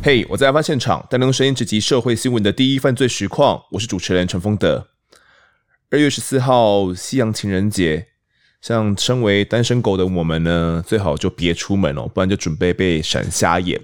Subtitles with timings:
[0.00, 3.64] 嘿我在案发现场，带您用声音直击社会新闻的第一犯罪实况。
[3.72, 4.86] 我是主持人陈丰德。
[5.90, 8.06] 二月十四号，西洋情人节，
[8.62, 13.78] 像身为单身狗的我们呢，最好就别出门哦，不然就准备被闪瞎眼。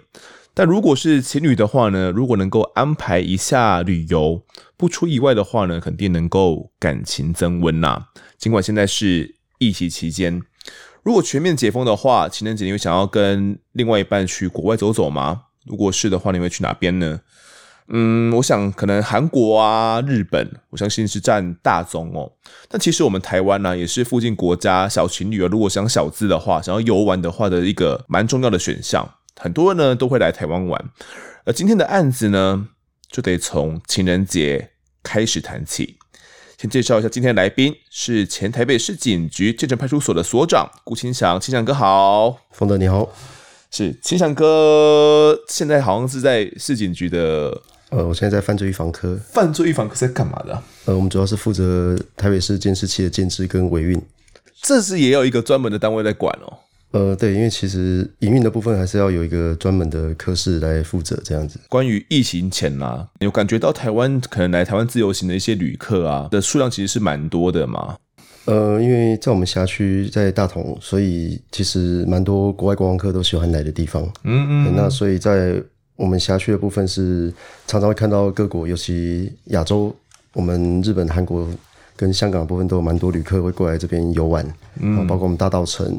[0.55, 4.43] 但如果是情侣的话呢，如果能够安排一下旅游，
[4.79, 8.07] 不出意外的话呢，肯定能够感情增温呐。
[8.39, 9.35] 尽管现在是
[9.65, 10.43] 疫情期间，
[11.03, 15.45] 如果全面解封的话，情人节你会想要跟另外一半去国外走走吗？
[15.65, 17.21] 如果是的话，你会去哪边呢？
[17.89, 22.33] 嗯，我想可能韩国啊、日本，我相信是占大宗哦。
[22.69, 29.17] 但其实我们台湾呢、也是附近国家小情侣啊，如果想小资的话，想要游玩的话的一个蛮重要的选项。
[29.39, 30.91] 很多人呢都会来台湾玩。
[31.45, 32.69] 而今天的案子呢，
[33.11, 34.71] 就得从情人节
[35.03, 35.99] 开始谈起。
[36.65, 43.07] 先介绍一下今天的来宾，是前台北市警局建成派出所的所长顾清祥，清祥哥好，冯德你好。
[43.71, 47.55] 是清祥哥，现在好像是在市警局的。
[47.91, 49.15] 呃，我现在在犯罪预防科。
[49.31, 50.63] 犯罪预防科在干嘛的？
[50.87, 54.01] 呃，我们主要是负责台北市监视器的建置跟维运。
[54.63, 56.61] 这是也有一个专门的单位在管哦。
[56.95, 61.59] 呃，对，因为其实营运的部分还是要有一个专门的科室来负责这样子。
[61.69, 67.97] 关于疫情前啊，有感觉到台湾可能来台湾自由行的一些旅客啊的数量其实是蛮多的嘛。
[68.45, 74.05] 呃，因为在我们辖区在大同，所以其实蛮多国外观光客都喜欢来的地方。
[74.23, 74.75] 嗯，嗯嗯。
[74.77, 75.61] 那所以在
[75.97, 77.33] 我们辖区的部分是
[77.67, 79.93] 常常会看到各国，尤其亚洲，
[80.33, 81.49] 我们日本、韩国
[81.97, 84.47] 跟香港的部分都有蛮多旅客会过来这边游玩。
[84.79, 85.05] 嗯。
[85.09, 85.91] 包括我们大稻埕，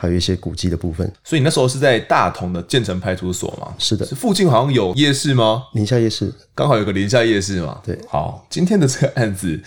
[0.00, 1.06] 还有一些古迹的部分。
[1.22, 3.74] 所以你那时候是在大同的建成派出所吗？
[3.78, 4.06] 是的。
[4.06, 5.64] 是附近好像有夜市吗？
[5.74, 6.32] 宁夏夜市。
[6.54, 7.80] 刚好有个宁夏夜市嘛。
[7.84, 7.98] 对。
[8.08, 9.60] 好，今天的这个案子。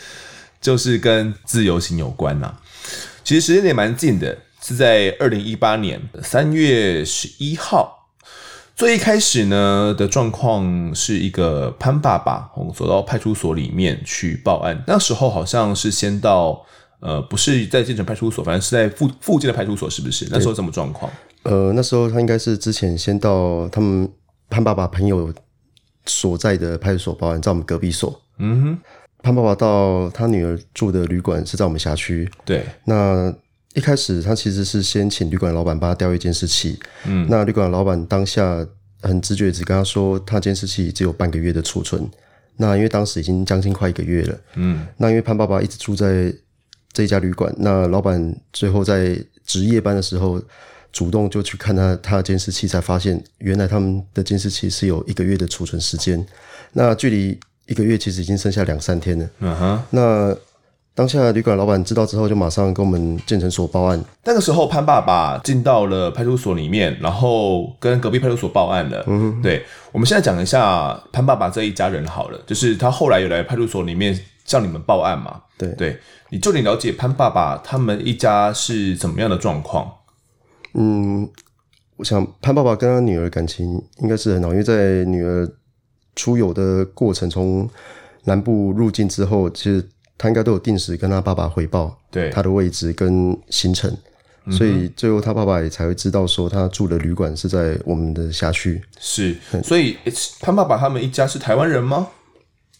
[0.64, 2.58] 就是跟自由行有关呐、啊，
[3.22, 8.08] 其实时间点蛮近的，是在二零一八年三月十一号。
[8.74, 14.82] 最一开始呢的状况是一个潘爸爸，我们走到派出所里面去报案。
[14.88, 16.66] 那时候好像是先到
[17.06, 20.26] 呃，不是在建成派出所，反正是在附附近的派出所，是不是？
[20.32, 21.12] 那时候什么状况？
[21.44, 24.10] 呃，那时候他应该是之前先到他们
[24.50, 25.34] 潘爸爸朋友
[26.06, 28.22] 所在的派出所报案，在我们隔壁所。
[28.38, 28.78] 嗯哼。
[29.22, 32.30] 潘爸爸到他女儿住的旅馆是在我们辖区。
[32.44, 33.34] 对，那
[33.74, 36.78] 一开始他其实是先请旅馆老板帮他调阅监视器。
[37.06, 38.66] 嗯，那旅馆老板当下
[39.02, 42.10] 很直觉，只跟他说他监视器只有半个月的储存。
[42.58, 44.38] 那因为当时已经将近快一个月了。
[44.56, 46.34] 嗯，那因为潘爸爸一直住在
[46.94, 50.42] 这一家旅馆，那老板最后在值夜班的时候，
[50.92, 56.26] 主动就去看他他的监视器，才发现原来他们的监视器是有一个月的储存时间。
[56.72, 57.40] 那距离。
[57.66, 59.26] 一个月其实已经剩下两三天了。
[59.40, 59.82] 嗯哼、uh。
[59.92, 60.36] 那
[60.94, 63.98] 当下旅馆老板知道之后，就马上跟我们建成所报案。
[64.26, 69.02] 那个时候，潘爸爸进到了派出所里面，然后跟隔壁派出所报案了。
[69.08, 69.42] 嗯哼。
[69.42, 75.42] 对，我们现在讲一下潘爸爸这一家人好了，就是他后来有来派出所里面向你们报案嘛？
[75.58, 75.98] 对对。
[76.34, 79.90] 你就你了解潘爸爸他们一家是怎么样的状况？
[80.74, 81.30] 嗯，
[81.96, 85.48] 我想潘爸爸跟他女儿感情应该是很好，因为在女儿。
[86.16, 87.68] 出游的过程，从
[88.26, 89.84] 南部入境之后，其实
[90.16, 93.92] 他应该都有定时跟他爸爸汇报，对他的位置跟行程，
[94.52, 98.80] 所以最后他爸爸也才会知道说他住的旅馆是在我们的辖区。
[99.00, 99.98] 是，所以
[100.40, 102.08] 潘爸爸他们一家是台湾人吗？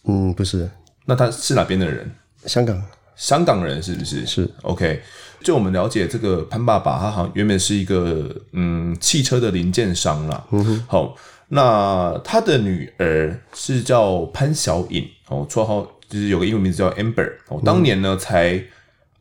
[0.04, 0.70] 嗯，不是。
[1.04, 2.08] 那他是哪边的人？
[2.46, 2.80] 香港，
[3.16, 4.26] 香港人是不是？
[4.26, 4.50] 是。
[4.62, 5.02] OK，
[5.42, 10.44] 就我们了解这个潘爸爸，他好像原本是一个嗯汽车的零件商啦。
[10.50, 11.16] 嗯哼，好。
[11.48, 18.60] 那他的女儿是叫潘小颖哦，绰号就是有个英文名字叫 Amber 哦，当年呢才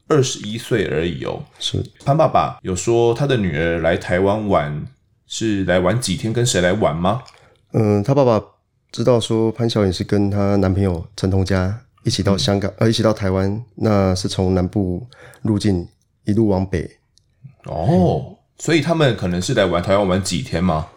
[0.08, 1.44] 二十一岁而已哦。
[1.60, 4.86] 是潘爸爸有说他的女儿来台湾玩
[5.28, 7.22] 是来玩几天，跟谁来玩吗？
[7.74, 8.42] 嗯，他爸爸
[8.90, 15.06] 知道说潘小颖是跟她男朋友陈同佳一起到香港，呃、嗯，一起到台湾，那是从南部
[15.42, 15.88] 入境
[16.26, 16.90] 一路往北。
[17.66, 20.88] 哦，嗯、所以他们可能是来玩台湾玩几天吗？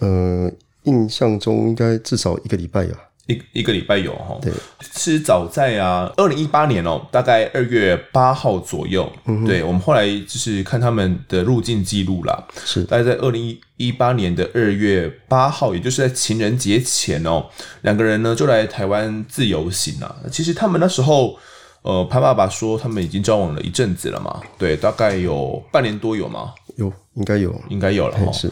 [0.00, 0.50] 呃。
[0.84, 2.94] 印象中应该至少一个礼拜有，
[3.26, 4.38] 一一个礼拜有哈。
[4.42, 9.10] 对，是早在啊，二零一八年哦，大概二月八号左右。
[9.26, 17.46] 嗯，对，我们后来就是看他们的入境记录啦，是大概在二零一八年的二月八号，也就是在情人节前哦，
[17.82, 20.14] 两个人呢就来台湾自由行啦。
[20.30, 21.38] 其实他们那时候，
[21.82, 26.52] 呃，潘爸爸说他们已经交往了一阵子了嘛，对，大概有半年多有吗？
[26.76, 28.32] 有，应该有，应该有了哈。
[28.32, 28.50] 是。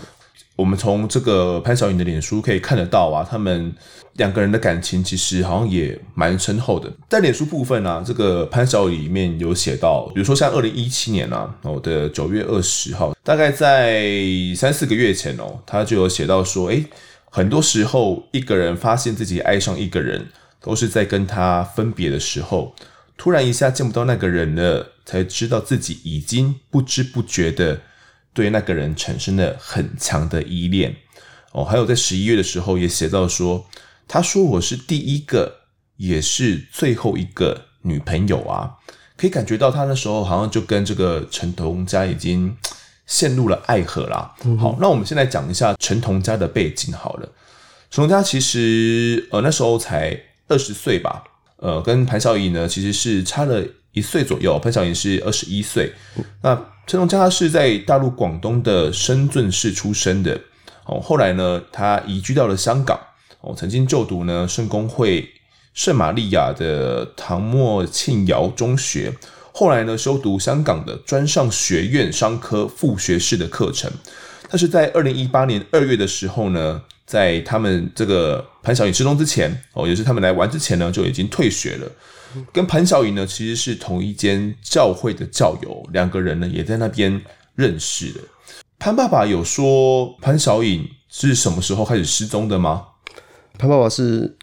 [0.55, 3.75] 我们从这个潘晓颖的脸书可以看得到啊，他们
[4.15, 6.93] 两个人的感情其实好像也蛮深厚的。
[7.09, 14.05] 在脸书部分啊，这个潘晓颖里面有写到，比如说像二零一七年啊，我的九月二十号，大概在
[14.55, 16.85] 三四个月前哦，他就有写到说，诶，
[17.31, 20.27] 很多时候一个人发现自己爱上一个人，
[20.61, 22.75] 都是在跟他分别的时候，
[23.17, 27.81] 突然一下见不到那个人了，才知道自己已经不知不觉的。
[28.35, 30.97] 对那个人产生了很强的依恋
[31.53, 33.67] 哦，还有在十一月的时候也写到说，
[34.09, 35.61] 他说我是第一个
[35.97, 38.77] 也是最后一个女朋友啊，
[39.17, 42.57] 可以感觉到他那时候好像就跟这个陈同佳已经
[43.07, 44.35] 陷入了爱河啦。
[44.45, 47.29] 嗯、好，那我们先来讲一下陈同佳的背景好了。
[47.91, 50.19] 陈同佳其实呃那时候才
[50.49, 51.23] 二十岁吧，
[51.57, 55.93] 呃跟潘晓颖呢其实是差了一岁左右，潘晓颖是二十一岁，
[56.43, 56.69] 那。
[56.85, 60.39] 陈同佳是在大陆广东的深圳市出生的，
[60.85, 62.99] 哦，后来呢，他移居到了香港，
[63.41, 65.31] 哦，曾经就读呢圣公会
[65.75, 69.15] 圣玛利亚的唐默庆瑶中学，
[69.53, 73.89] 后来呢修读香港的专上学院商科副学士的课程，
[74.51, 81.89] 但是在二零一八年二月的时候呢，在他们这个潘晓颖失踪之前，哦，也是他们来玩之前呢，就已经退学了。
[82.53, 87.21] 跟潘晓颖呢，其实是同一间教会的教友，两个人呢也在那边
[87.55, 88.21] 认识的。
[88.79, 92.87] 潘爸爸有说潘晓颖是什么时候开始失踪的吗？
[93.59, 94.37] 潘爸爸是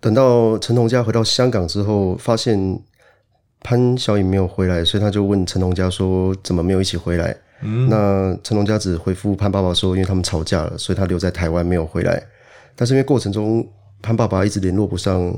[0.00, 2.80] 等到陈同佳回到香港之后，发现
[3.60, 12.22] 潘晓颖没有回来，所以他就问陈同佳说：“怎么没有一起回来？”嗯，那陈同佳只回复潘爸爸说：“因为他们吵架了，所以他留在台湾没有回来。”
[12.76, 13.66] 但是因为过程中
[14.00, 15.34] 潘爸爸一直联络不上。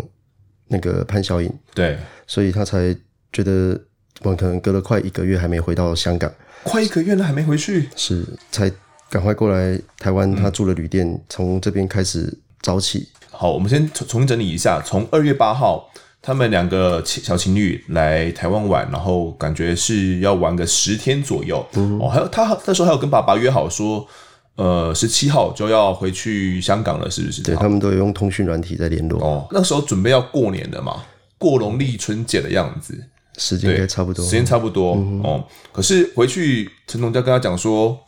[0.68, 1.96] 那个潘晓颖，对，
[2.26, 2.94] 所以他才
[3.32, 3.80] 觉得
[4.22, 6.32] 我可能隔了快一个月还没回到香港，
[6.64, 8.70] 快一个月了还没回去，是才
[9.08, 10.34] 赶快过来台湾。
[10.34, 13.08] 他住了旅店，从、嗯、这边开始早起。
[13.30, 15.88] 好，我们先重重新整理一下，从二月八号，
[16.20, 21.64] 他们两个小情侣来台湾玩，然后感觉是要玩个十天左右。
[21.74, 24.06] 嗯、哦，还有他那时候还有跟爸爸约好说。
[24.56, 27.42] 呃，十七号就要回去香港了，是不是？
[27.42, 29.20] 对，他们都有用通讯软体在联络。
[29.22, 31.02] 哦，那时候准备要过年了嘛，
[31.36, 32.98] 过农历春节的样子，
[33.36, 35.44] 时间应该差不多，时间差不多、嗯、哦。
[35.72, 37.98] 可是回去，陈同佳跟他讲说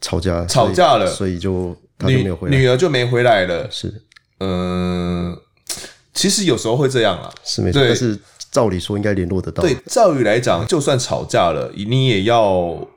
[0.00, 3.70] 吵架，吵架了，所以就他就没有回来，女儿就没回来了。
[3.70, 4.02] 是，
[4.40, 5.42] 嗯、呃，
[6.14, 7.82] 其实有时候会这样啊，是没错。
[7.84, 8.18] 但是
[8.50, 9.62] 照理说应该联络得到。
[9.62, 12.88] 对，照理来讲，就算吵架了，你也要。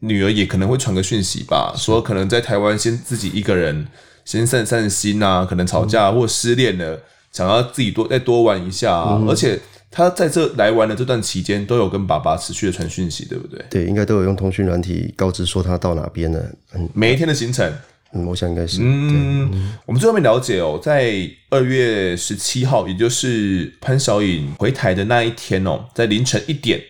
[0.00, 3.86] 女儿也可能会传个讯息吧，说可能在台湾先自己一个人
[4.24, 7.00] 先散散心啊，可能吵架或失恋了，
[7.32, 9.22] 想要自己多再多玩一下啊。
[9.28, 9.58] 而且
[9.90, 13.64] 他在这来玩的这段期间，都有跟爸爸持续的传讯息，对不对？
[13.68, 16.38] 对，应该都有用通讯软体告知说他到哪边了。
[16.74, 17.72] 嗯，每一天的行程，
[18.12, 18.78] 嗯，我想应该是。
[18.82, 26.80] 嗯，嗯我们最后面了解哦，在二月十七号，也就是潘小颖回台的那一天哦，在凌晨一点。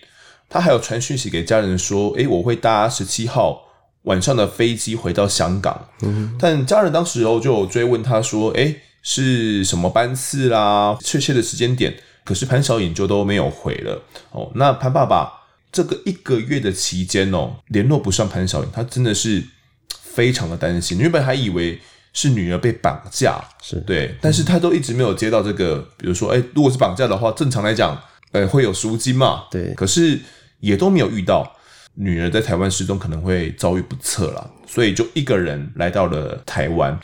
[0.50, 3.62] 他还有传讯息给家人说：“诶，我会搭十七号
[4.02, 5.87] 晚上的飞机回到香港。
[6.02, 10.99] 嗯”但家人当时候就有追问他说：“诶，是什么班次啦？
[11.00, 11.94] 确切的时间点？”
[12.26, 14.02] 可是潘小颖就都没有回了。
[14.32, 15.32] 哦，那潘爸爸
[15.70, 19.44] 这个一个月的期间哦，联络不上潘小颖，他真的是
[20.03, 20.99] 非常的担心。
[20.99, 21.81] 原本还以为
[22.12, 27.96] 是女儿被绑架，是对，但是他都一直没有接到这个，比如说，诶，如果是绑架的话，正常来讲，
[28.32, 29.44] 呃，会有赎金嘛？
[29.49, 30.19] 对，可是。
[30.61, 31.51] 也都没有遇到
[31.95, 36.99] 女儿在台湾失踪可能会遭遇不测了，所以就一个人来到了台湾。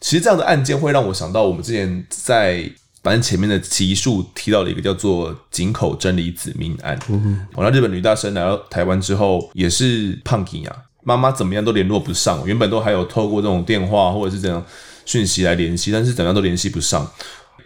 [0.00, 2.68] 其实这样的案件会让我想到我们之前在
[3.02, 6.98] 反正前面的集数提到的一个叫做井口真理子命案。
[7.08, 14.64] 嗯，那日本女大生来到台湾之后也是胖体啊，妈妈怎么样都联络不上，原本都还有透过这种电话或者是这样
[15.04, 17.08] 讯息来联系，但是怎样都联系不上。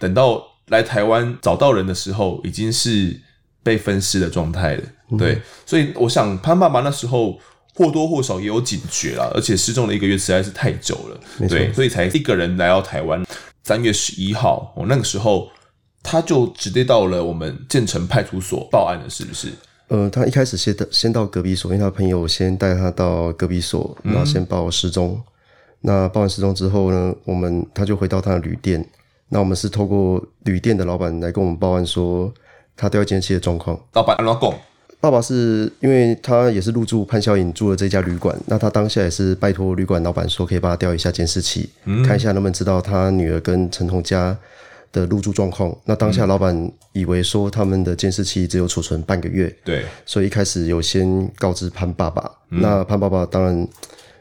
[0.00, 3.20] 等到来台湾找到人的时候，已经是。
[3.64, 4.82] 被分尸的状态了，
[5.16, 7.38] 对，嗯、所以我想潘爸爸那时候
[7.74, 13.24] 或多或少也有警觉啦，而且失踪了一个月实在是太久了，对，所以才一个人来到台湾。
[13.64, 15.48] 三月十一号，我那个时候
[16.02, 19.48] 他就直接到了我们建成派出所报案了，是不是？
[19.88, 25.12] 呃，他一开始先到先到隔壁所，因为他朋友先带他到隔壁所，然后先报失踪。
[25.12, 25.22] 嗯、
[25.80, 28.86] 那报完失踪之后呢，我们他就回到他的旅店，
[29.28, 32.32] 那我们是透过旅店的老板来跟我们报案说。
[32.76, 34.52] 他掉监视器的状况，老板老公，
[35.04, 44.34] 爸爸是因为他也是入住潘晓颖住的这家旅馆，那他当下也是拜托旅馆老板说可以帮他调一下监视器，嗯、看一下能不能知道他女儿跟陈同佳
[44.92, 45.76] 的入住状况。
[45.84, 52.22] 那当下老板以为说他们的监视器只有储存半个月，对，所以一开始有先告知潘爸爸。
[52.48, 53.68] 嗯、那潘爸爸当然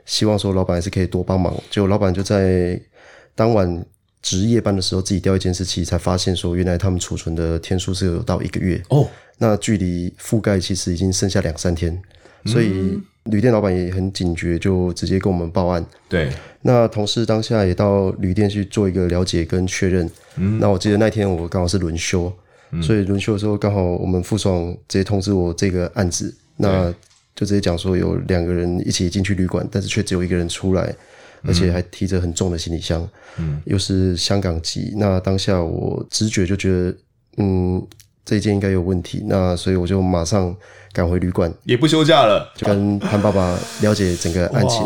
[0.05, 1.55] 希望说老板还是可以多帮忙。
[1.71, 2.77] 结果老板就在
[3.35, 3.85] 当晚
[4.23, 9.07] 值夜班的时候，自己调一监视器，才发现说原来他们储存的天数是有到一个月哦。
[9.37, 12.01] 那距离覆盖其实已经剩下两三天，
[12.45, 15.85] 所以旅店老板也很警觉，就直接跟我们报案。
[16.07, 20.09] 对，那同事当下也到旅店去做一个了解跟确认。
[20.37, 22.31] 嗯，那我记得那天我刚好是轮休，
[22.71, 26.89] 嗯、所以轮休的时候刚好我们副总直接通知我这个案子，那
[27.35, 30.95] 就直接讲说有两个人一起进去旅馆，但是却只有一个人出来，
[31.45, 33.07] 而且还提着很重的行李箱，
[33.37, 34.93] 嗯，又是香港籍。
[34.97, 36.97] 那当下我直觉就觉得，
[37.37, 37.87] 嗯。
[38.25, 40.55] 这一件应该有问题，那所以我就马上
[40.93, 44.81] 赶回旅馆，也不休假了，就跟潘爸爸了解整个案情。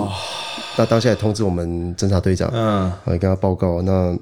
[0.76, 3.80] 那当下也通知我们侦查队长，嗯，也跟他报告。
[3.84, 4.18] 那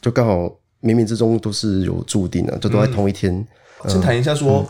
[0.00, 0.44] 就刚好
[0.80, 3.44] 冥冥之中都是有注定的，就都在同一天。
[3.88, 4.66] 先谈一下说，嗯、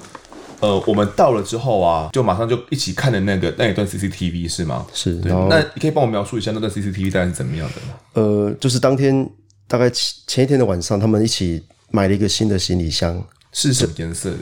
[0.61, 4.87] 呃，我们到了之后啊，就马上就一起看的那个那一段 CCTV 是吗？
[4.93, 5.15] 是。
[5.17, 7.95] 对，那你可以帮我描述一下那段 CCTV 大概是怎么样的吗？
[8.15, 9.29] 呃，就是当天
[9.67, 13.23] 大概前前一天的晚上，他们一起买了一个新的行李箱。
[13.53, 14.37] 是什么颜色的？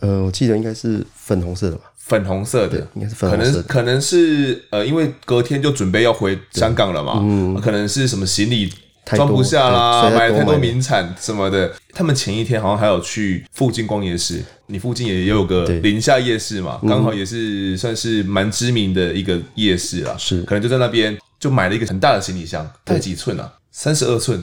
[0.00, 1.84] 呃，我记得应该是粉红色的吧。
[1.96, 3.62] 粉红色的，应该是粉红色的。
[3.62, 7.20] 可能可能是呃，因为隔天就准备要回香港了嘛。
[7.22, 7.60] 嗯。
[7.60, 8.72] 可能是什么行李
[9.04, 11.72] 装不下啦，买了太多名产什么的。
[11.92, 20.14] 他们前一天好像还有去附近逛夜市，你附近也有个宁夏夜市嘛，刚好也是算是蛮知名的一个夜市啦。
[20.18, 20.42] 是。
[20.42, 23.52] 可能就在那边就买了一个很大的行李箱，大概几寸啊？
[23.70, 24.42] 三十二寸。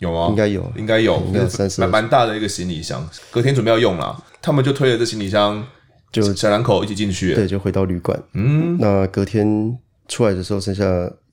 [0.00, 0.26] 有吗？
[0.28, 1.22] 应该有，应该有，
[1.78, 5.64] 蛮蛮大的一个行李箱，隔天准备要用了，他们就推了这行李箱，
[6.10, 8.20] 就小两口一起进去，对，就回到旅馆。
[8.32, 10.84] 嗯，那隔天出来的时候，剩下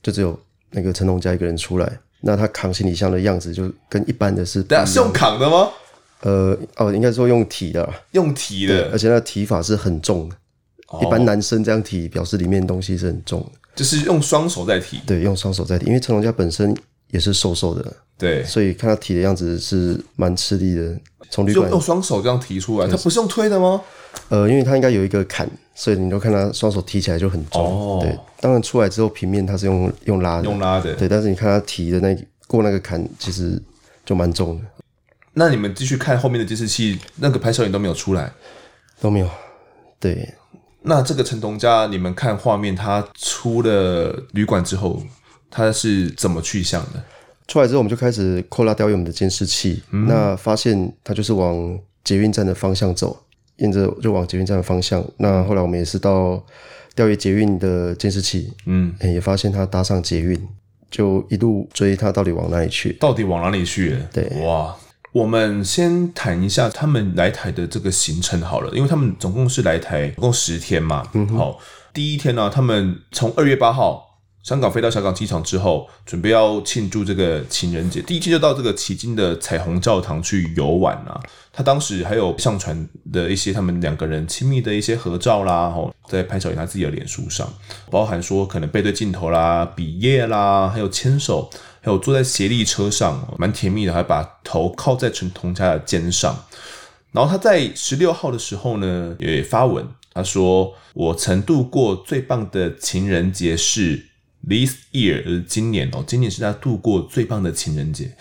[0.04, 0.40] 就只有
[0.72, 2.00] 那个陈同佳一个人出来。
[2.22, 5.70] 那他扛行李箱的样子就跟一般的是，对啊，是用扛的吗？
[6.22, 10.36] 呃，哦，应该说用提的，用提的，而且那提法是很重的。
[11.02, 15.00] 一般男生这样提，表示里面东西是很重的，就是用双手在提。
[15.08, 16.76] 对，用双手在提，因为陈同佳本身
[17.10, 17.92] 也是瘦瘦的。
[18.18, 20.96] 对，所以看他提的样子是蛮吃力的。
[21.32, 23.82] 从旅馆用双手这样提出来，他不是用推的吗？
[24.30, 25.50] 呃，因为他应该有一个坎，
[25.82, 27.60] 所以你都看他双手提起来就很重。
[27.60, 30.94] 哦，对，当然出来之后平面他是用用拉的，用拉的。
[30.94, 33.60] 对，但是你看他提的那过那个坎，其实
[34.06, 34.66] 就蛮重的。
[35.34, 38.32] 那你们继续看后面的监视器，那个拍摄员都没有出来，
[39.00, 39.30] 都没有。
[40.00, 40.36] 对，
[40.84, 45.02] 那这个陈同佳，你们看画面，他出了旅馆之后，
[45.50, 47.04] 他是怎么去向的？
[47.48, 49.82] 出来之后，我们就开始扩大调阅我们的监视器。
[49.90, 53.18] 嗯、那发现他就是往捷运站的方向走，
[53.62, 55.02] 沿着就往捷运站的方向。
[55.18, 56.44] 那后来我们也是到
[56.94, 60.38] 钓鱼捷运的监视器，嗯，也发现他搭上捷运，
[60.92, 62.92] 就一路追他到底往哪里去？
[63.00, 63.98] 到底往哪里去？
[64.12, 64.76] 对，哇！
[65.14, 71.08] 我们先谈一下他们来台的这个行程好了，因为他们总共是来台总共十天嘛。
[71.14, 71.58] 嗯，好，
[71.94, 74.11] 第一天呢、啊，他们从二月八号。
[74.44, 78.02] 香港飞到香港机场之后，准备要庆祝这个情人节。
[78.02, 81.22] 第一天就到这个旗津的彩虹教堂去游玩啊。
[81.54, 87.48] 他当时还有上传的一些他们两个人亲密的一些合照啦，吼，在潘小颖他自己的脸书上，
[87.92, 91.48] 包含说可能背对镜头啦、比耶啦，还有牵手，
[91.80, 96.46] 还有坐在协力车上，蛮甜蜜的，还把头靠在陈同佳的肩上。
[97.12, 104.08] 然后他在十六号的时候呢，也发文，他说：“我曾度过最棒的情人节是。”
[104.48, 108.12] This year，就是今年哦，今年是他度过最棒的情人节，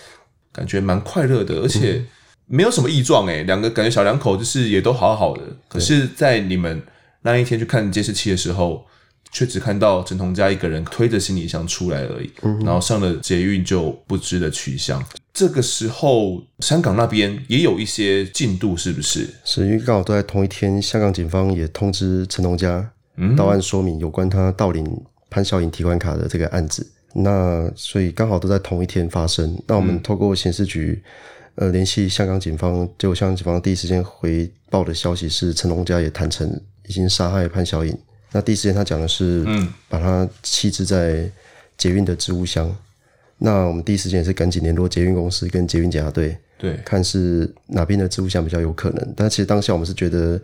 [0.52, 2.04] 感觉蛮快乐的，而且
[2.46, 5.42] 没有什么异状诶，两个感觉小两口就是也都好好的。
[5.66, 6.82] 可是，在你们
[7.22, 8.84] 那一天去看监视器的时候，
[9.32, 12.30] 却只看到陈同佳一个人推着行李箱出来而已，
[12.64, 15.02] 然后上了捷运就不知的去向。
[15.32, 19.26] 这个时候，香港那边也有一些进度，是不是？
[19.44, 22.90] 是因为刚好都在同一天，香港警方也通知陈同佳
[23.36, 24.84] 到案说明有关他到领。
[25.30, 26.84] 潘小颖提款卡的这个案子，
[27.14, 29.56] 那所以刚好都在同一天发生。
[29.66, 31.00] 那我们透过刑事局，
[31.54, 37.96] 呃，联系香港警方，结果香港警方第一时间回报的消息是，陈龙家也坦承已经杀害潘小颖。
[38.32, 41.30] 那第一时间他讲的是，嗯，把他弃置在
[41.78, 42.74] 捷运的置物箱。
[43.38, 49.14] 那我们第一时间也是赶紧联络捷运公司跟捷运检查队，对，看是哪边的置物箱比较有可能。
[49.16, 50.40] 但其实当下我们是觉得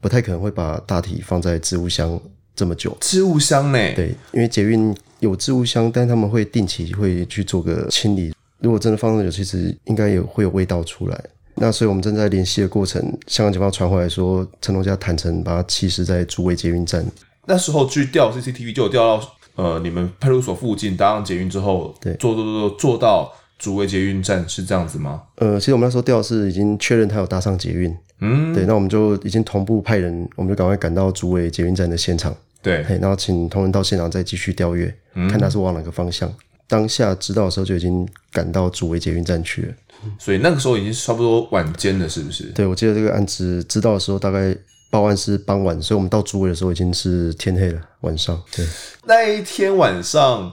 [0.00, 2.20] 不太可能会把大体放在置物箱。
[2.56, 3.78] 这么久，置物箱呢？
[3.94, 8.32] 对，因为捷运有置物箱，但他们会定期会去做个清理。
[8.60, 11.24] 如果真的放那么久，其实应该也会有味道出来。
[11.56, 17.04] 那所以我们正在联系的过程，香港警方传回来说，陈同佳坦诚把他弃尸在竹围捷运站。
[17.46, 25.22] 那时候去调 CCTV 就有调到，呃，你们派出所附近搭上捷运之后，对，坐坐坐坐到竹围捷运站是这样子吗？
[25.36, 32.34] 呃，其实我们那时候调是已经确认他有搭上捷运，嗯，对，那我们就已经同步派人，我们就赶快赶到竹围捷运站的现场。
[32.62, 36.32] 对，然后请同仁到现场再继续调阅，嗯、看他是往哪个方向。
[36.66, 39.74] 当下知道的时候就已经赶到竹围捷运站去了，
[40.18, 42.44] 所以那个时候已经差不多晚间了，是不是？
[42.54, 44.56] 对，我记得这个案子知道的时候大概
[44.90, 48.42] 报案是傍晚，所以我们到竹围的时候已经是天黑了，晚上。
[48.50, 48.66] 对，
[49.04, 50.50] 那一天晚上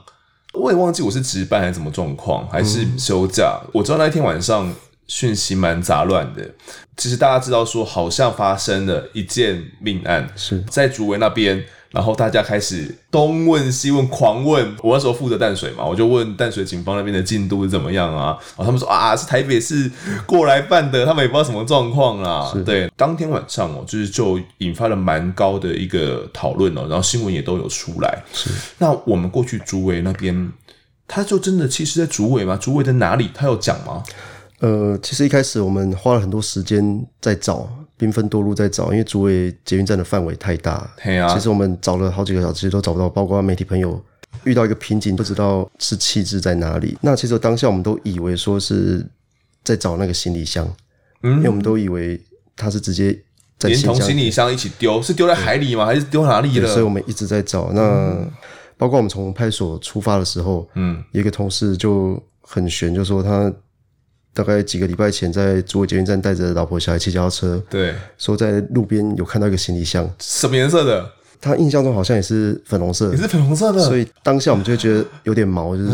[0.53, 3.60] 我也忘记我是值班还是什么状况，还是休假。
[3.63, 4.74] 嗯、我知道那一天晚上
[5.08, 6.50] 讯息蛮杂乱的。
[6.98, 11.63] 其实大家知道说，好像发生了一件命案，是在竹围那边。
[11.91, 14.75] 然后大家开始东问西问，狂问。
[14.81, 18.38] 我那时候负责淡水嘛，我就问淡水警方那边的进度是怎么样啊？
[18.55, 19.91] 然后他们说啊，是台北市
[20.25, 22.50] 过来办的，他们也不知道什么状况啦。
[22.53, 28.24] 是对，当天晚上哦，就是就引发了蛮高的一个讨论哦，然后新闻也都有出来。
[28.31, 30.51] 是，那我们过去竹围那边，
[31.07, 32.55] 他就真的其实在竹围吗？
[32.55, 33.29] 竹围在哪里？
[33.33, 34.01] 他有讲吗？
[34.60, 37.67] 呃，其实一开始我们花了很多时间在找。
[38.01, 40.72] 兵分多路在找，因为竹围捷运站的范围太大。
[40.72, 44.03] 啊、其实我们找了好几个小时都找不到，包括媒体朋友
[44.43, 46.98] 遇到一个瓶颈，不知道是气质在哪里。
[47.01, 49.05] 那其实当下我们都以为说是
[49.63, 50.67] 在找那个行李箱，
[51.22, 52.20] 嗯，因为我们都以为
[52.55, 53.13] 他是直接
[53.60, 55.86] 在连同行李箱一起丢，是丢在海里吗？
[55.86, 56.67] 还是丢哪里了？
[56.67, 57.72] 所以我们一直在找。
[57.72, 58.31] 那、嗯、
[58.77, 63.53] 包括我们从派出所出发的时候，嗯，有一个同事就很悬，就说他。
[64.33, 71.11] 大概几个礼拜前，在竹围捷运站带着老婆小孩骑脚踏车，对，说在路边有看到一个行李箱，什么颜色的？
[71.41, 73.81] 他印象中好像也是粉红色，也是粉红色的。
[73.81, 75.89] 所以当下我们就会觉得有点毛，就是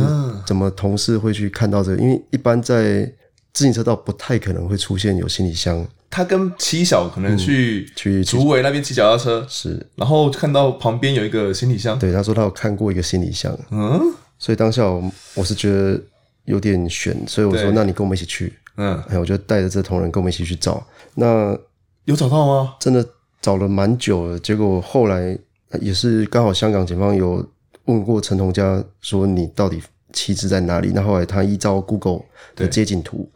[0.45, 1.97] 怎么同事会去看到这个？
[1.97, 3.09] 因为一般在
[3.53, 5.83] 自行车道不太可能会出现有行李箱。
[6.09, 13.99] 他跟七小可能去、嗯、去竹围那边骑脚踏车，是，然后看到旁边有一个行李箱，对，他说他有看过一个行李箱，嗯，
[14.37, 15.99] 所以当下我我是觉得。
[16.47, 20.85] 有点悬，所以我说：“对那你跟我们一起去。”嗯，哎，我就带着这同仁跟我们一起去找。
[21.15, 21.57] 那
[22.05, 22.75] 有找到吗？
[22.79, 23.05] 真的
[23.41, 25.37] 找了蛮久了，结果后来
[25.81, 27.45] 也是刚好香港警方有
[27.85, 29.81] 问过陈同佳，说你到底
[30.13, 30.91] 妻子在哪里？
[30.93, 32.21] 那后来他依照 Google
[32.55, 33.27] 的街景图，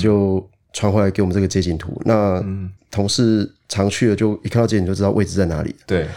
[0.00, 1.92] 就传回来给我们这个街景图。
[2.06, 2.44] 嗯、那
[2.90, 5.76] 同事常去了，就一看到街景就知道位置在哪里。
[5.86, 6.08] 对。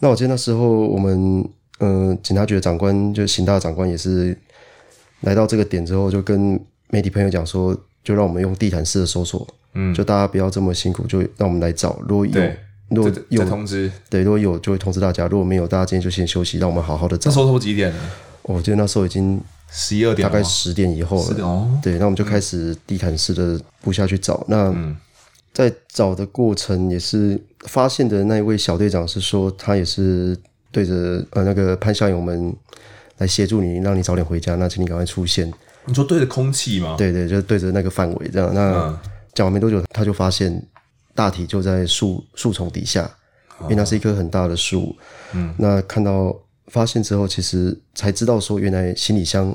[0.00, 1.48] 那我记得那时候我们
[1.78, 4.36] 嗯、呃，警察局的长官就刑大的长官也是。
[5.26, 6.58] 来到这个点之后，就跟
[6.90, 11.98] 媒体朋友讲说，就让我们用地毯式的搜索，嗯，就大家不要这么辛苦，就让我们来找。
[12.08, 12.56] 如果有，对
[12.90, 15.26] 如果有通知，对，如果有就会通知大家。
[15.26, 17.28] 如果没有，大家今天就先休息，让我们好好的找。
[17.28, 17.98] 那时候都几点了？
[18.42, 21.44] 我记得那时候已经十一二点，大概十点以后了。
[21.44, 24.44] 哦，对，那我们就开始地毯式的布下去找。
[24.46, 24.72] 那
[25.52, 30.38] 在找的过程，也是发现的那一位小队长是说，他也是
[30.70, 32.54] 对着呃那个潘向勇们。
[33.18, 34.56] 来协助你，让你早点回家。
[34.56, 35.52] 那请你赶快出现。
[35.84, 36.96] 你说对着空气吗？
[36.98, 38.52] 对对，就对着那个范围这样。
[38.52, 38.98] 那
[39.34, 40.60] 讲完没多久，他就发现
[41.14, 43.08] 大体就在树树丛底下，
[43.62, 44.96] 因为那是一棵很大的树。
[45.32, 49.54] 嗯，那看到发现之后，其实才知道说，原来行李箱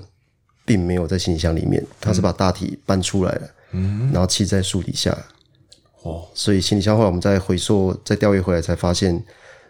[0.66, 5.16] 并没有在行李箱里面，他是把大体搬出来了，嗯，然后弃在树底下。
[6.04, 9.22] 哦，所以行李箱后来我们再回溯、再调阅回来，才发现，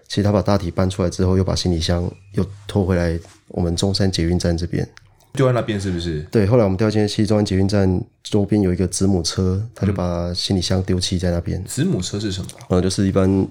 [0.08, 3.20] 其实他把大体搬出来之后，又把行李箱又拖回来。
[3.52, 4.88] 我们中山捷运站这边
[5.34, 6.22] 丢在那边是不是？
[6.32, 11.58] 对，后来我们调监去中山捷运站周边有一个子母车，他就把行李箱丢弃在那边。
[11.58, 12.50] 嗯、子母车是什么？
[12.68, 13.48] 呃，就是一般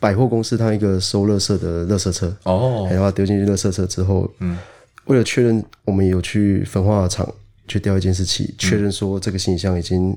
[0.00, 2.88] 百货公司它一个收垃圾的垃圾车哦。
[2.90, 4.58] 然后丢进去垃圾车之后，嗯，
[5.04, 7.32] 为了确认，我们有去焚化厂
[7.68, 10.16] 去调一监视器，确认说这个行李箱已经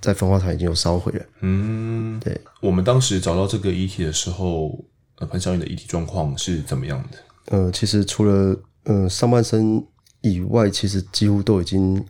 [0.00, 1.24] 在焚化厂已经有烧毁了。
[1.40, 2.40] 嗯，对。
[2.60, 4.78] 我们当时找到这个遗体的时候，
[5.18, 7.18] 呃，潘小颖的遗体状况是怎么样的？
[7.46, 9.84] 呃，其实除了呃上半身
[10.22, 12.04] 以外，其实几乎都已经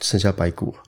[0.00, 0.82] 剩下白骨了。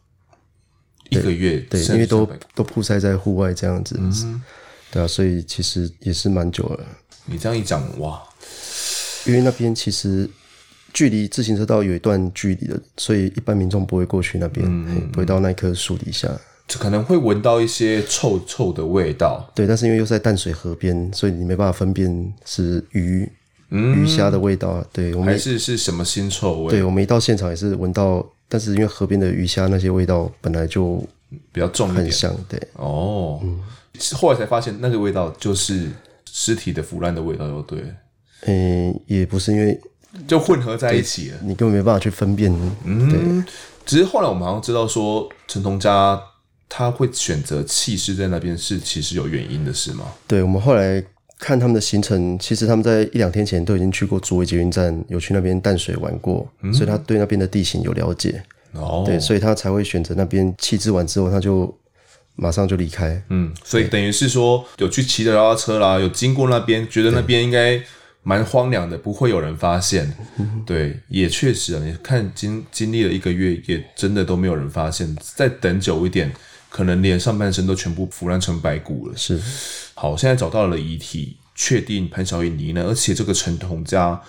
[1.10, 4.42] 一个月，对，因为都都曝晒在户外这样子，嗯、
[4.90, 6.84] 对啊，所以其实也是蛮久了。
[7.26, 8.22] 你这样一讲，哇，
[9.26, 10.28] 因为那边其实
[10.94, 14.66] 距离自行车道有一段距离的，所以一般民众不会过去那边，
[15.12, 16.28] 不会到那棵树底下。
[16.66, 19.52] 就可能会闻到一些臭臭的味道。
[19.54, 23.30] 对，但是因为又在淡水河边，所以你没办法分辨是鱼。
[23.74, 26.70] 鱼虾的味道，对，我们还是是什么腥臭味？
[26.70, 31.04] 对，我们一到现场也是闻到，但是因为河边的鱼虾那些味道本来就
[31.50, 32.60] 比较重，很像，对。
[32.74, 33.58] 哦，嗯，
[34.12, 35.88] 后来才发现那个味道就是
[36.30, 37.84] 尸体的腐烂的味道，对。
[38.46, 39.80] 嗯，也不是，因为
[40.28, 42.52] 就混合在一起了，你根本没办法去分辨。
[42.84, 43.52] 嗯，对。
[43.84, 46.20] 只是后来我们好像知道说，陈同佳
[46.68, 50.04] 他会选择弃尸在那边是其实有原因的，是吗？
[50.28, 51.04] 对，我们后来。
[51.38, 58.42] 看他们的行程，其实他们在一两天前都已经去过竹围捷运站，有去那边淡水玩过，嗯、所以他对那边的地形有了解。
[58.72, 61.72] 哦，对，所以他才会选择那边弃置完之后，他就
[62.34, 63.22] 马上就离开。
[63.28, 67.80] 嗯，所以等于是说有去骑着脚踏车啦，有经过那边，觉得那边应该
[68.22, 70.12] 蛮荒凉的，不会有人发现。
[70.66, 75.16] 对，也确实啊，你看经经历了一个月，也真的都没有人发现。
[75.20, 76.32] 再等久一点，
[76.74, 79.16] 可能连上半身都全部腐烂成白骨了。
[79.16, 79.40] 是，
[79.94, 84.20] 好，现在找到了遗体，确定潘晓颖罹难，而且这个陈同佳。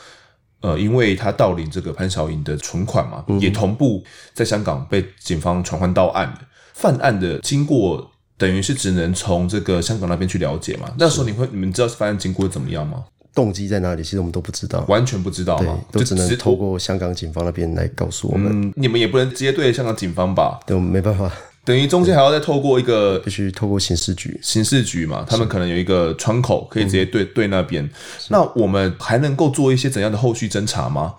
[0.62, 4.04] 呃，因为他盗领这个潘晓颖的存款嘛，嗯、也同步
[4.36, 6.32] 在香港被警方传唤到案。
[6.76, 10.94] 犯案的经过等于是只能从这个香港那边去了解嘛。
[11.00, 13.06] 那时候你会你们知道犯案经过怎么样吗？
[13.34, 14.04] 动机在哪里？
[14.04, 18.74] 其实我们都不知道，完全不知道嘛，就只能透过香港警方那边来告诉我们、嗯。
[18.76, 20.60] 你们也不能直接对香港警方吧？
[20.68, 21.32] 对，我们没办法。
[21.66, 27.90] 等于中间还要再透过一个，必须透过刑事局，刑事局嘛，他们可能有一个窗口可以直接对、嗯、对那边。
[28.30, 31.16] 那我们还能够做一些怎样的后续侦查吗？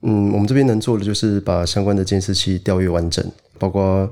[0.00, 3.22] 嗯，我们这边能做的就是把相关的监视器调阅完整，
[3.58, 4.10] 包括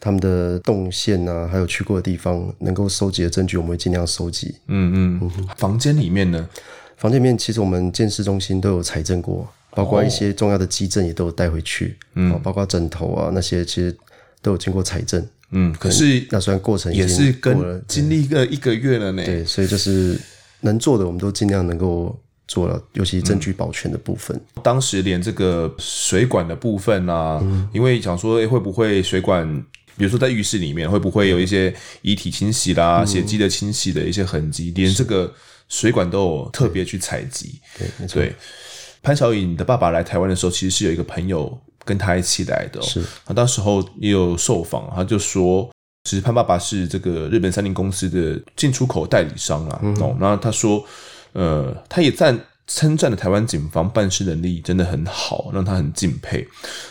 [0.00, 4.54] 他们的动线啊，还有去过的地方，能够收集的证据，我们会尽量收集。
[4.68, 6.48] 嗯嗯，嗯房间里面呢？
[6.96, 11.98] 房间里面其实我们鉴识中心都有采证过，包括一些重要的基证也都有带回去。
[12.14, 13.94] 嗯，包括枕头啊那些，其实。
[14.42, 20.18] 都有经过采证，嗯，可是那虽然过程也是跟经历个一个月了呢，对，所以就是
[20.60, 24.34] 能做的，我们都尽量能够做了，尤其证据保全的部分。
[24.56, 29.46] 嗯、当时连这个水管的部分啊，嗯、因为想说，哎，会不会水管，
[29.98, 35.30] 比如说在浴室里面，会不会有一些遗体清洗啦、嗯、血迹的清洗的一些痕迹，连这个
[35.68, 37.60] 水管都有特别去采集。
[38.08, 38.34] 对，
[39.02, 41.60] 潘晓颖的爸爸来台湾的时候，其实是有一个朋友。
[41.84, 45.70] 跟他一起来的、哦，是他当时候也有受访，他就说，
[46.04, 49.80] 其实潘爸爸是这个日本三菱公司的进出口代理商啊。
[49.82, 50.84] 哦、嗯，然后他说，
[51.32, 56.46] 呃，他也赞称赞了台湾警方办事能力真的很好，让他很敬佩。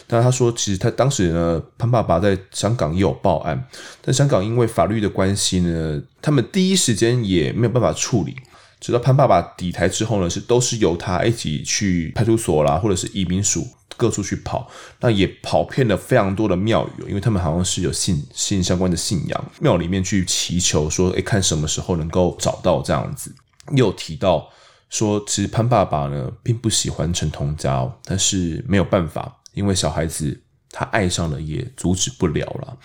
[0.07, 3.65] 但他说，其实他当时呢，潘爸爸在香港也有报案，
[4.01, 8.35] 但香港因为法律的关系呢，他们第一时间也没有办法处理。
[8.79, 13.67] 直到潘爸爸抵台之后呢，是都是由他一起去派出所啦，或者是移民署。
[13.97, 23.35] 各处去跑，那也跑遍了非常多的庙宇，因为他们好像是有信信相关的信仰，庙里面去祈求说，诶，看什么时候能够找到这样子。
[23.75, 24.47] 又提到
[24.89, 30.39] 说，其实潘爸爸呢并不喜欢陈同佳，但是没有办法，因为小孩子
[30.71, 32.77] 他爱上了也阻止不了了。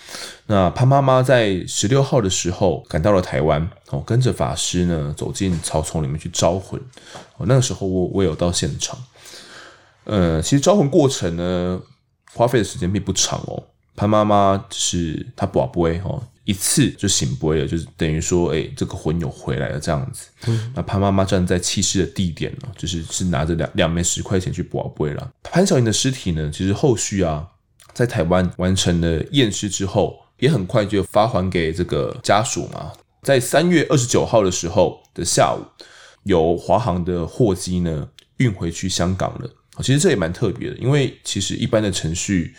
[0.47, 6.81] 那潘妈妈在十六号的时候赶到了台湾，哦，跟着法师呢走进草丛里面去招魂。
[7.37, 8.99] 哦，那个时候我我有到现场。
[10.05, 11.81] 呃，其实招魂过程呢，
[12.33, 13.63] 花费的时间并不长哦。
[13.97, 20.27] 潘妈妈就是她跋杯哦，一次就醒杯了，就是等于说，哎，这个魂有回来了这样子。
[20.47, 25.31] 嗯，那潘妈妈站在弃尸的地点呢，就是是拿着两两枚十块钱去跋杯了。
[25.45, 27.47] 潘晓莹的尸体呢，其实后续啊，
[27.95, 32.93] 在台湾完成了验尸之后，也很快就发还给这个家属嘛。
[33.23, 35.65] 在三月二十九号的时候的下午，
[36.25, 39.49] 由华航的货机呢运回去香港了。
[39.83, 42.55] 其实这也蛮特别的，因为其实一般的程序，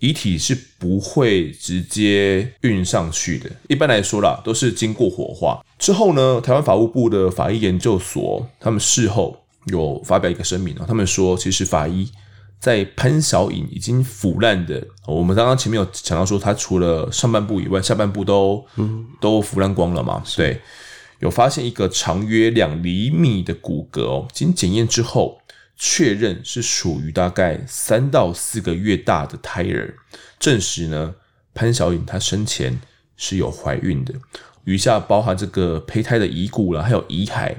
[0.00, 3.50] 遗体是不会直接运上去的。
[3.68, 12.08] 一般来说啦，都是经过火化之后呢，台湾法务部的法医研究所他们事后有发表一个声明啊，他们说，其实法医
[12.60, 20.22] 在潘晓颖已经腐烂的，我们刚刚前面有讲到说，他除了上半部以外，下半部都嗯都腐烂光了嘛？
[20.36, 20.60] 对，
[21.18, 25.40] 有发现一个长约两厘米的骨骼哦，经检验之后。
[25.82, 29.94] 确认是属于大概三到四个月大的胎儿，
[30.38, 31.14] 证实呢，
[31.54, 32.78] 潘晓颖她生前
[33.16, 34.12] 是有怀孕的，
[34.64, 37.54] 余下包含这个胚胎的遗骨了，还有遗骸，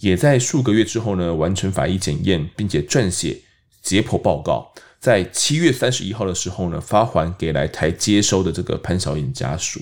[0.00, 3.40] 也在数个月之后呢完成法医检验，并且撰写
[3.88, 9.80] 解剖报告，在七月三十一号的时候呢发还给来台接收的这个潘晓颖家属。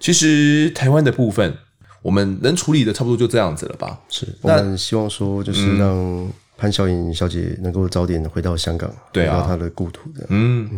[0.00, 1.58] 其实台湾的部分。
[2.00, 3.98] 我们能处理的差不多就这样子了吧？
[4.08, 10.26] 是，我们希望说就是让潘晓颖小姐能够早点回到香港，对啊，回到她的故土的。
[10.28, 10.68] 嗯，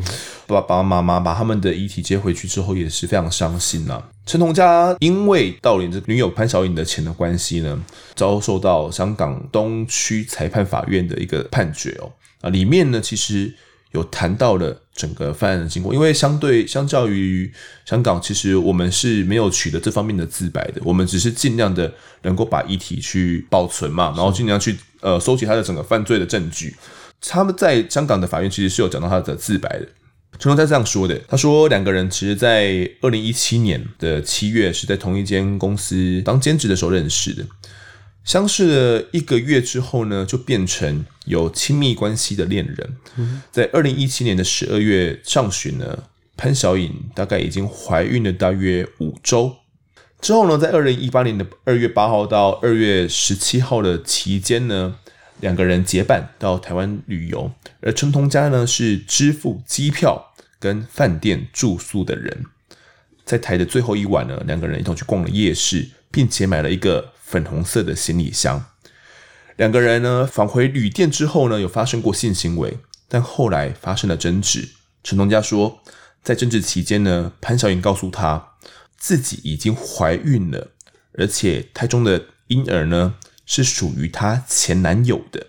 [0.46, 4.08] 爸爸妈妈把他们的遗体接回去之后，也是非常伤心呐、啊。
[4.26, 7.82] 陈同佳因为盗领这女友潘晓颖的钱的关系呢，
[8.14, 12.12] 遭受到香港东区裁判法院的一个判决哦。
[12.42, 13.52] 啊，里面呢其实。
[13.92, 17.52] 有谈到了整个犯案的经过，因为相对相较于
[17.84, 26.76] 香港，其实我们是没有取得这方面的自白的，我们只是尽量的能够把遗体去保存嘛，然后尽量去呃收集他的整个犯罪的证据。
[27.20, 29.86] 他们在香港的法院其实是有讲到他的自白的，
[30.38, 37.44] 陈同佳这样说的，他说两个人其实在二零一七年的七月是在同一间公司当兼职的时候认识的。
[38.24, 42.96] 相识了一个月之后呢，就变成有亲密关系的恋人。
[43.50, 46.04] 在二零一七年的十二月上旬呢，
[46.36, 49.56] 潘晓颖大概已经怀孕了大约五周。
[50.20, 54.96] 之后呢，在二零一八年的二月八号到二月十七号的期间呢，
[55.40, 62.44] 两个人结伴到台湾旅游，而陈同佳呢是支付机票跟饭店住宿的人。
[63.24, 68.64] 在台的最后一晚呢，两个人一同去逛了夜市，并且买了一个粉红色的行李箱。
[69.56, 74.70] 两个人呢返回旅店之后呢，有发生过性行为，但后来发生了争执。
[75.04, 75.80] 陈同佳说，
[76.22, 78.48] 在争执期间呢，潘晓颖告诉他。
[79.02, 80.72] 自己已经怀孕了，
[81.14, 83.14] 而且胎中的婴儿呢
[83.46, 85.46] 是属于她前男友的。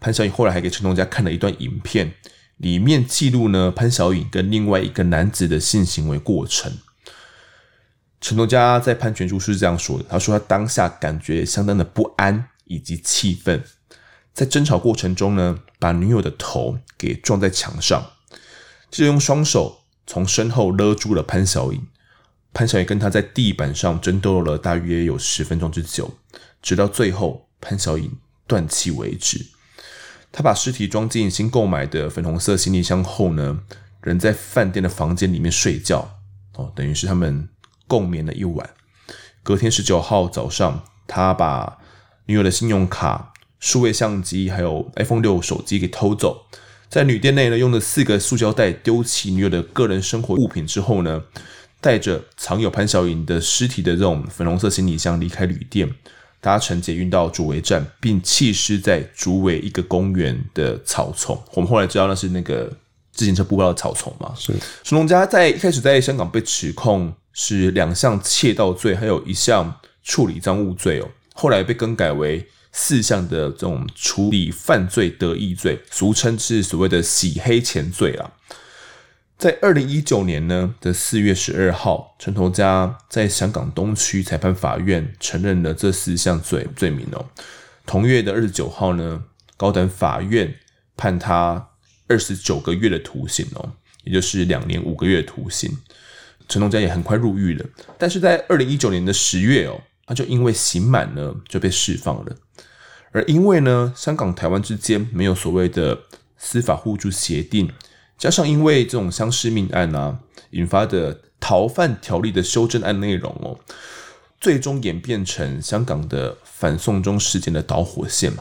[0.00, 2.14] 潘晓颖后来还给陈同佳看了一段影片，
[2.56, 6.78] 里面记录呢潘晓颖跟另外一个男子的性行为过程。
[8.20, 13.62] 陈同佳在判决书是这样说的：他说他当下感觉相当的不安以及气愤，
[14.34, 18.04] 在争吵过程中呢，把女友的头给撞在墙上，
[18.90, 21.86] 就用双手从身后勒住了潘晓颖。
[22.52, 26.18] 潘晓颖跟他在地板上争斗了大约有十分钟之久，
[26.60, 28.10] 直到最后潘晓颖
[28.46, 29.46] 断气为止。
[30.32, 33.60] 他把尸体装进新购买的粉红色行李箱后呢，
[34.02, 36.18] 人在饭店的房间里面睡觉
[36.54, 37.48] 哦，等于是他们
[37.88, 38.70] 共眠了一晚。
[39.42, 41.78] 隔天十九号早上，他把
[42.26, 46.44] 女友的信用卡、数位相机还有 iPhone 六手机给偷走，
[46.88, 51.24] 在旅店内呢，用了四个塑胶袋丢弃女友的个人生活物品之后呢，
[51.80, 55.92] 带着藏有潘晓颖的尸体的这种粉红色行李箱离开旅店，
[56.40, 61.42] 搭乘捷运到竹围站，并弃尸在竹围一个公园的草丛。
[61.54, 62.70] 我们后来知道那是那个
[63.12, 64.34] 自行车步道的草丛嘛？
[64.36, 64.52] 是。
[64.82, 71.08] 陈同佳在一开始在香港被指控是两项窃盗罪，还有一项处理赃物罪哦。
[71.34, 78.32] 后来被更改为四项的这种处理犯罪得益罪，俗称是所谓的洗黑钱罪啊。
[79.38, 87.24] 在二零一九年呢的四月十二号，陈同佳在香港东区裁判法院承认了这四项罪罪名哦。
[87.86, 89.22] 同月的二十九号呢，
[89.56, 90.56] 高等法院
[90.96, 91.68] 判他
[92.08, 95.78] 二十九个月的徒刑哦，也就是两年五个月徒刑。
[96.48, 97.66] 陈同佳也很快入狱了，
[97.98, 102.36] 但是在二零一九年的十月哦，他就因为刑满呢就被释放了。
[103.12, 105.98] 而因为呢，香港台湾之间没有所谓的
[106.36, 107.70] 司法互助协定。
[108.16, 110.18] 加上因为这种相识命案啊
[110.50, 113.56] 引发的逃犯条例的修正案内容哦，
[114.40, 118.32] 最终演变成香港的反送中事件的导火线。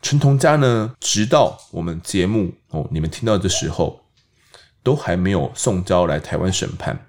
[0.00, 4.02] 陈同佳呢，直到我们节目哦，你们听到的时候，
[4.84, 7.07] 都还没有送交来台湾审判，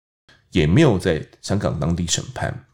[0.52, 2.66] 也没有在香港当地审判，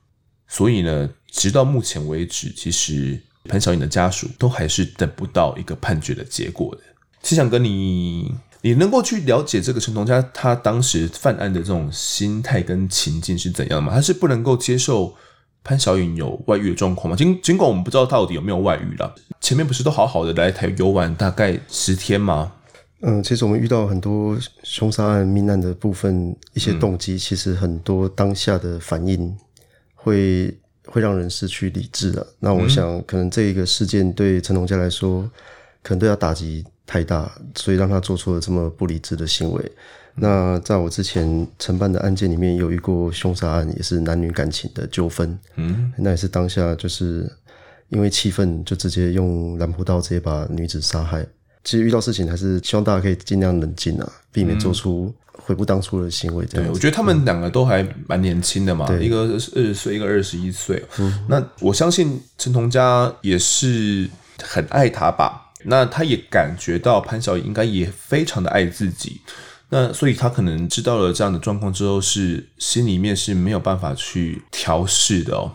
[0.47, 6.81] 所以呢，直到目前为止，其实潘晓颖的家属都还是等不到一个判决的结果的。
[7.23, 8.35] 是想跟你。
[8.61, 13.93] 你能够去了解这个陈同佳他当时犯案的这种心态跟情境是怎样的吗？
[13.93, 15.15] 他是不能够接受
[15.63, 17.15] 潘晓颖有外遇的状况吗？
[17.15, 22.53] 尽尽管我们不知道到底有没有外遇了，前面不是都好好的来台游玩大概十天吗？
[23.01, 29.36] 嗯，其实我们遇到很多凶杀案命案的部分，一些动机，其实很多当下的反应
[29.93, 30.55] 会
[30.86, 32.25] 会让人失去理智的。
[32.39, 35.29] 那我想，可能这一个事件对陈同佳来说，
[35.84, 36.65] 可能对他打击。
[36.88, 39.71] 太大，所以让他做出了这么不理智的行为。
[40.13, 45.36] 那在我之前承办的案件里面，有一个凶杀案，也是男女感情的纠纷。
[45.55, 47.27] 嗯，那也是当下就是
[47.89, 51.25] 因为气愤，就直接用兰博刀直接把女子杀害。
[51.65, 56.45] 其实遇到事情还是希望大家可以尽量冷静啊，避免做出悔不当初的行为。
[56.45, 60.82] 这样、嗯，对，我觉得他们两个都还蛮年轻的嘛，一个二十岁，一个二十一岁。
[60.99, 64.10] 嗯，那我相信陈同佳也是
[64.41, 65.41] 很爱他吧。
[65.67, 69.19] 那他也感觉到潘晓颖应该也非常的爱自己，
[69.69, 75.51] 那所以他可能知道了这样的状况之后，是心里面是没有办法去调试的哦。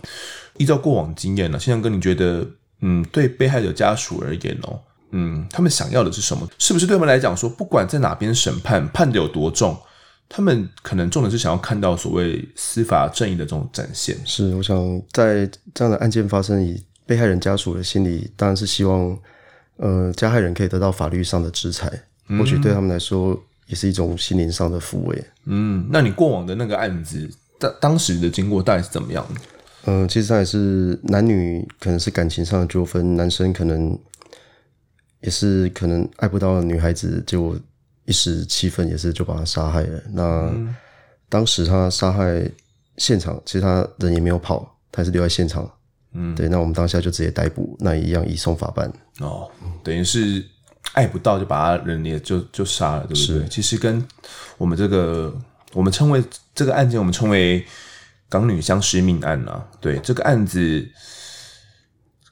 [0.56, 2.44] 依照过往经验呢，现在哥你觉得，
[2.80, 4.80] 嗯，对被害者家属而言哦，
[5.12, 6.48] 嗯，他们想要的是什么？
[6.58, 9.76] 是不是对他们来讲说，不管在哪边审判，判的有多重，
[10.28, 14.16] 他们可能重点是想要看到所谓司法正义的这种展现。
[14.24, 19.18] 是，我想在这样的案件发生，以被害人家属的心理，当然是希望。
[19.82, 21.90] 呃，加害人可以得到法律上的制裁，
[22.38, 23.34] 或许对他们来说
[23.66, 25.24] 也是一种心灵上的抚慰。
[25.46, 27.26] 嗯，那你过往的那个案子，
[27.58, 29.40] 当当时的经过大概是怎么样的？
[29.86, 33.98] 嗯、呃，其实他也是男女可能是感情上的纠纷，男生可能
[35.20, 37.58] 也是可能爱不到女孩子，就
[38.04, 40.02] 一时气愤也是就把她杀害了。
[40.12, 40.74] 那、嗯、
[41.28, 42.50] 当时他杀害
[42.96, 45.70] 现场，其实他人也没有跑，他还是留在现场。
[46.12, 48.92] 嗯，对，那我们当下就直接逮捕，那一样移送法办。
[49.20, 49.48] 哦，
[49.84, 50.44] 等于是
[50.92, 53.16] 爱不到就把他人也就就杀了，对不对？
[53.16, 53.48] 是。
[53.48, 54.04] 其实跟
[54.58, 55.32] 我们这个
[55.72, 56.20] 我们称为
[56.52, 57.64] 这个案件，我们称为
[58.28, 59.64] 港女相尸命案啊。
[59.80, 60.84] 对，这个案子，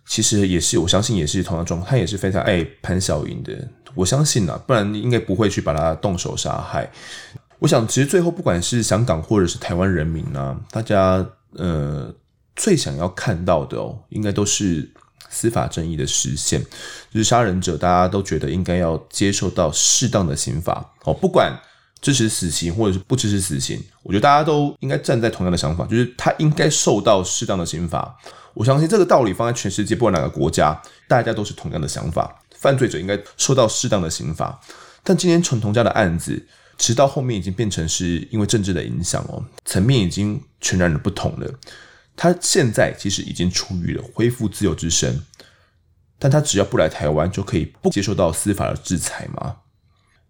[0.08, 3.52] 其实也是我相信也是同样状况，他也是非常爱潘晓莹的。
[3.94, 6.90] 我相信啊，不然应该不会去把他动手杀害。
[7.58, 11.24] 我想，其实最后不管是香港或者是台湾人民啊，大家
[11.56, 12.12] 呃
[12.56, 14.88] 最想要看到的哦，应该都是
[15.28, 16.62] 司法正义的实现。
[17.10, 21.52] 就是杀人者，大家都觉得应该要接受到适当的刑罚哦，不管
[22.00, 28.16] 支持死刑或者是不支持死刑，我觉得大家都应该站在同样的想法，就是他应该受到适当的刑罚。
[28.54, 34.60] 我相信这个道理放在全世界，不管哪个国家，大家都是同样的想法，犯罪者应该受到适当的刑罚。
[35.02, 36.46] 但今天陈同佳的案子。
[36.78, 41.52] 直到后面已经变成是因为政治的影响哦，层面已经全然的不同了。
[42.14, 45.20] 他现在其实已经出狱了，恢复自由之身，
[46.20, 49.56] 但他只要不来台湾，就可以不接受到司法的制裁吗？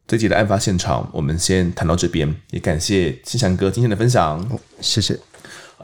[0.09, 5.15] 这集的案发现场，我们先谈到这边，也感谢新翔哥今天的分享，谢谢。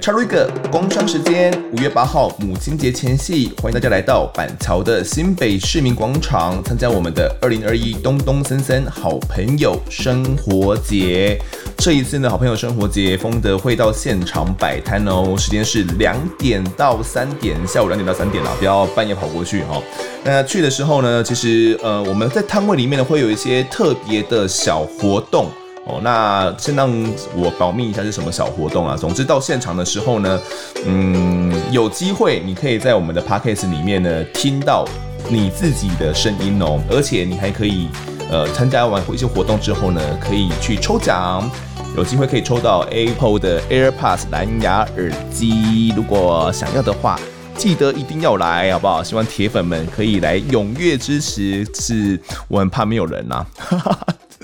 [0.00, 11.40] 插入一个工商时间，五月八号母亲节前夕，欢迎大家来到板桥的新北市民广场，参加我们的二零二一东东森森好朋友生活节。
[11.78, 19.80] 这一次呢，好朋友生活节，丰德会到现场摆摊哦，时间是两点到三点，下午两点到三点啊，不要半夜跑过去哈。
[20.24, 25.48] 那去的时候呢，其实呃，我们在摊位里面呢，会有一些特别的小活动。
[25.86, 26.90] 哦，那先让
[27.36, 28.96] 我保密一下是什么小活动啊？
[28.96, 30.40] 总之到现场的时候呢，
[30.86, 34.86] 嗯，有机会你可以在我们的 podcast 里面呢听到
[35.28, 37.88] 你自己的声音哦，而且你还可以
[38.30, 41.50] 呃参加完一些活动之后呢，可以去抽奖，
[41.96, 45.92] 有机会可以抽到 Apple 的 AirPods 蓝牙耳机。
[45.94, 47.20] 如果想要的话，
[47.56, 49.04] 记得一定要来，好不好？
[49.04, 52.18] 希望铁粉们可以来踊跃支持，是
[52.48, 53.46] 我很怕没有人呐。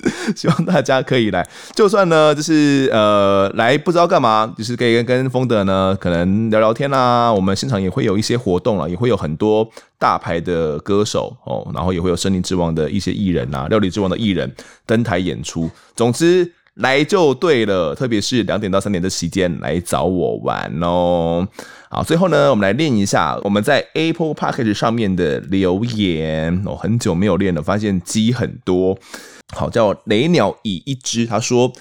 [0.36, 14.50] 希望大家可以来，就算呢，就是呃来不知道干嘛，就是可以跟跟丰德呢可能聊聊天啦、我们现场也会有一些活动了，也会有很多大牌的歌手哦，然后也会有森林之王的一些艺人啊，料理之王的艺人
[14.86, 15.70] 登台演出。
[15.94, 21.46] 总之来就对了，特别是两点到三点的时间来找我玩哦。
[21.90, 28.96] 好，最后呢，我们来练一下我们在 Apple Podcast 上面的留言哦，很久没有练了，发现积很多。
[29.52, 31.72] 好，叫雷鸟以一只，他说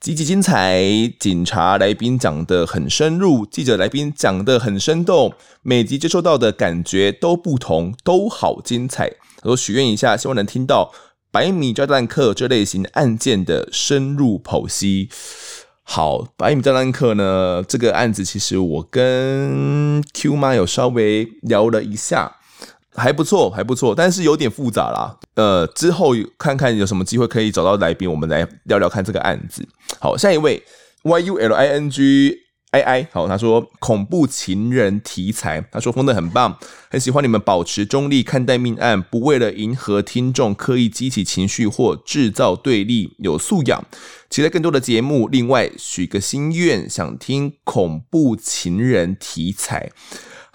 [0.00, 0.80] 极其精彩，
[1.18, 9.10] 警察来宾讲得很深入，记者来宾讲得很生动，每集接收到的感觉都不同，都好精彩。
[9.42, 10.92] 他说许愿一下，希望能听到
[11.32, 15.08] 百米炸弹客这类型案件的深入剖析。
[15.82, 22.36] 好，百米炸弹客呢，这个案子其实我跟 Q 妈有稍微聊了一下。
[22.94, 25.16] 还不错，还不错，但是有点复杂啦。
[25.34, 29.66] 呃，之后看看有什么机会可以找到来宾，我们来聊聊看这个案子。
[30.00, 30.62] 好，下一位
[31.04, 32.36] Y U L I N G
[32.70, 36.58] I I，好，他说恐怖情人题材，他说丰德很棒，
[36.90, 43.82] 很喜欢你们保持中立看待命案，不为了迎合听众刻意激起情绪或制造对立，有素养，
[44.28, 45.28] 期待更多的节目。
[45.28, 49.90] 另外许个心愿，想听恐怖情人题材。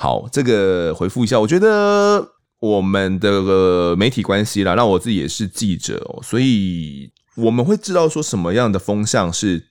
[0.03, 2.27] 好，这个回复一下，我觉得。
[2.59, 9.61] 我们的媒体关系啦，那我自己也是记者哦，所以我们会知道说什么样的风向是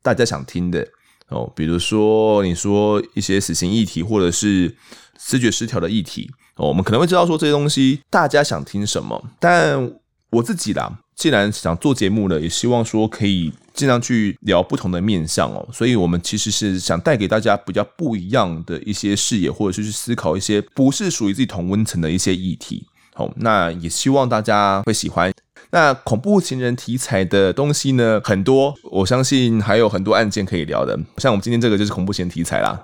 [0.00, 0.86] 大家想听的
[1.28, 4.76] 哦，比如说你说一些死刑议题，或者是
[5.18, 9.92] 思觉失调的议题哦，我们可能会知道说这些东西大家想听什么，但
[10.30, 13.52] 我自己啦，既然想做节目了，也希望说可以。
[13.76, 22.86] 尽量去聊不同的面向哦，所以我们其实是想带给大家比较不一样的一些视野，或者是去思考一些不是属于自己同温层的一些议题。
[23.12, 25.30] 好，那也希望大家会喜欢。
[25.72, 30.98] 那恐怖情人题材的东西呢，很多，我相信还有很多案件可以聊的。
[31.18, 32.82] 像我们今天这个就是恐怖情人题材啦。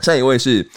[0.00, 0.68] 下一位是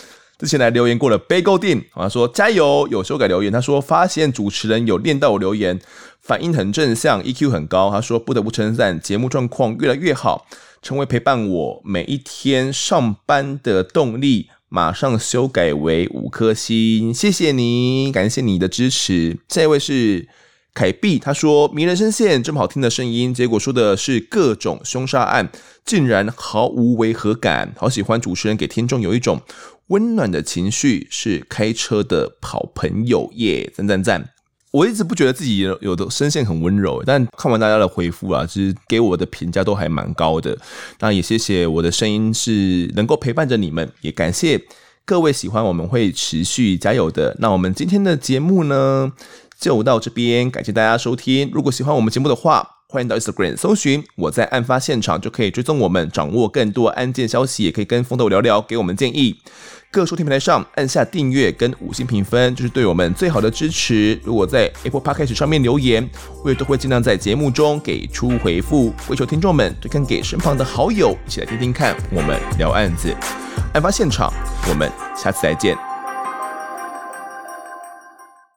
[0.42, 3.52] 之前来留言过的 Bagel Dean，他说加油，有修改留言。
[3.54, 5.80] 他说发现主持人有念到我留言。
[6.20, 7.92] 反应很正向，EQ 很高。
[7.92, 10.48] 他说：“不得不称赞，节目状况越来越好，
[10.82, 19.38] 成为陪伴我每一天上班的动力。”马上修改为五颗星，谢谢你，感谢你的支持。
[19.50, 20.28] 下一位是
[20.74, 25.52] 凯碧，他说：“迷人声线这么好听的声音，结果说的是各种凶杀案，
[25.84, 27.74] 竟然毫无违和感。
[27.78, 29.42] 好喜欢主持人给听众有一种
[29.92, 33.70] 温暖的情绪，是开车的好朋友耶！
[33.76, 34.30] 赞赞赞。”
[34.72, 40.58] 我一直不觉得自己有的声线很温柔，但看完大家的回复啊，其实给我的评价都还蛮高的。
[41.02, 44.62] 那也谢谢我的声音是能够陪伴着你们，也感谢
[45.04, 47.36] 各位喜欢，我们会持续加油的。
[47.40, 49.12] 那我们今天的节目呢，
[49.60, 51.52] 就到这边，感谢大家收听。
[51.52, 59.42] 如果喜欢我们节目的话，欢迎到 Instagram 搜寻我在案发现场，就可以追踪我们，掌握更多案件消息，也可以跟风头聊聊，给我们建议。
[59.94, 64.18] 各收听平台上按下订阅跟五星评分，就是对我们最好的支持。
[64.24, 66.10] 如果在 Apple Podcast 上面留言，
[66.46, 68.94] 我也都会尽量在节目中给出回复。
[69.06, 73.14] 跪求听众们推荐给身旁的好友，一起来听听看我们聊案子。
[73.74, 74.32] 案发现场，
[74.70, 75.91] 我们下次再见。